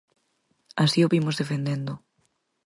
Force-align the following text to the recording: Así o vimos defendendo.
Así 0.83 0.99
o 1.05 1.11
vimos 1.13 1.39
defendendo. 1.41 1.93